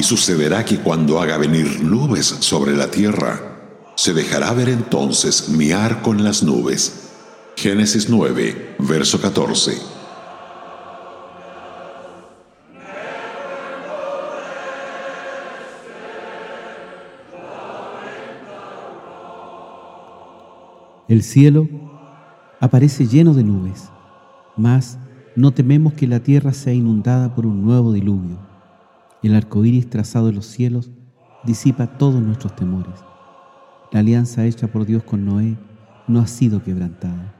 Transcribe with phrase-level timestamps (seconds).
[0.00, 5.72] Y sucederá que cuando haga venir nubes sobre la tierra, se dejará ver entonces mi
[5.72, 7.10] arco en las nubes.
[7.54, 9.78] Génesis 9, verso 14.
[21.08, 21.68] El cielo
[22.58, 23.90] aparece lleno de nubes,
[24.56, 24.96] mas
[25.36, 28.49] no tememos que la tierra sea inundada por un nuevo diluvio.
[29.22, 30.90] El arco iris trazado en los cielos
[31.44, 33.04] disipa todos nuestros temores.
[33.92, 35.58] La alianza hecha por Dios con Noé
[36.06, 37.34] no ha sido quebrantada.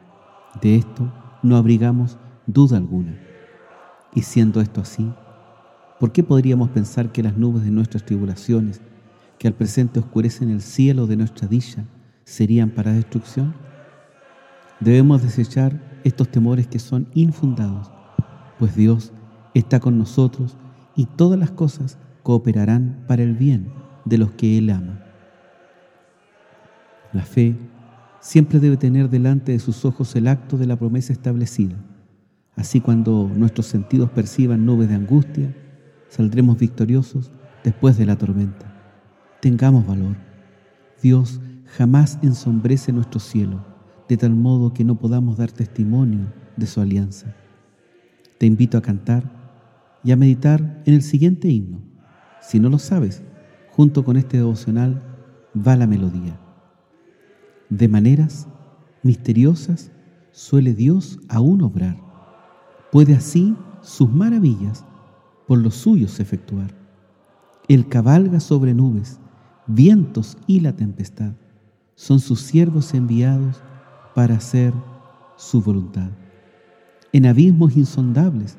[0.60, 1.10] De esto
[1.42, 3.18] no abrigamos duda alguna.
[4.14, 5.10] Y siendo esto así,
[5.98, 8.82] ¿por qué podríamos pensar que las nubes de nuestras tribulaciones,
[9.38, 11.84] que al presente oscurecen el cielo de nuestra dicha,
[12.24, 13.54] serían para destrucción?
[14.80, 17.90] Debemos desechar estos temores que son infundados,
[18.58, 19.12] pues Dios
[19.54, 20.56] está con nosotros
[20.96, 23.72] y todas las cosas cooperarán para el bien
[24.04, 25.04] de los que Él ama.
[27.12, 27.56] La fe
[28.20, 31.76] siempre debe tener delante de sus ojos el acto de la promesa establecida.
[32.56, 35.54] Así cuando nuestros sentidos perciban nubes de angustia,
[36.08, 37.30] saldremos victoriosos
[37.64, 38.66] después de la tormenta.
[39.40, 40.16] Tengamos valor.
[41.02, 41.40] Dios
[41.76, 43.64] jamás ensombrece nuestro cielo,
[44.08, 47.34] de tal modo que no podamos dar testimonio de su alianza.
[48.38, 49.39] Te invito a cantar
[50.02, 51.80] y a meditar en el siguiente himno.
[52.40, 53.22] Si no lo sabes,
[53.70, 55.02] junto con este devocional
[55.56, 56.38] va la melodía.
[57.68, 58.48] De maneras
[59.02, 59.92] misteriosas
[60.32, 61.96] suele Dios aún obrar.
[62.90, 64.84] Puede así sus maravillas
[65.46, 66.74] por los suyos efectuar.
[67.68, 69.20] Él cabalga sobre nubes,
[69.66, 71.32] vientos y la tempestad
[72.00, 73.62] son sus siervos enviados
[74.14, 74.72] para hacer
[75.36, 76.08] su voluntad.
[77.12, 78.56] En abismos insondables,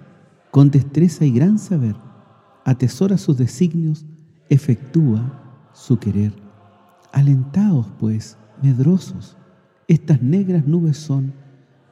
[0.51, 1.95] con destreza y gran saber,
[2.65, 4.05] atesora sus designios,
[4.49, 6.33] efectúa su querer.
[7.13, 9.37] Alentaos, pues, medrosos,
[9.87, 11.33] estas negras nubes son,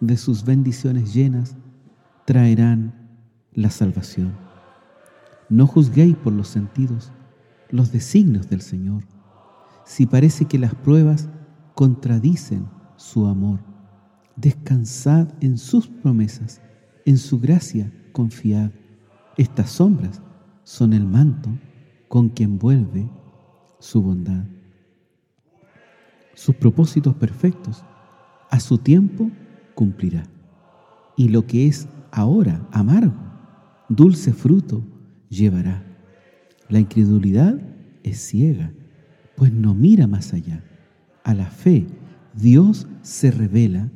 [0.01, 1.57] de sus bendiciones llenas,
[2.25, 2.93] traerán
[3.53, 4.33] la salvación.
[5.49, 7.11] No juzguéis por los sentidos
[7.69, 9.03] los designios del Señor.
[9.85, 11.29] Si parece que las pruebas
[11.75, 12.67] contradicen
[12.97, 13.59] su amor.
[14.35, 16.61] Descansad en sus promesas,
[17.05, 17.91] en su gracia
[19.37, 20.21] Estas sombras
[20.63, 21.49] son el manto
[22.07, 23.09] con que envuelve
[23.79, 24.45] su bondad.
[26.33, 27.83] Sus propósitos perfectos
[28.49, 29.29] a su tiempo
[29.75, 30.23] cumplirá.
[31.15, 33.15] Y lo que es ahora amargo,
[33.89, 34.83] dulce fruto
[35.29, 35.83] llevará.
[36.69, 37.59] La incredulidad
[38.03, 38.71] es ciega,
[39.35, 40.63] pues no mira más allá
[41.29, 41.85] a la fe
[42.33, 43.89] Dios se revela,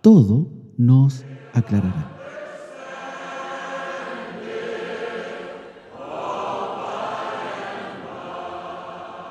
[0.00, 0.48] todo
[0.78, 2.19] nos aclarará.